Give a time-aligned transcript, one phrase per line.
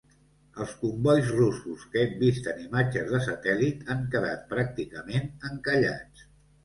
[0.63, 6.27] Els combois russos que hem vist en imatges de satèl·lit han quedat pràcticament encallats.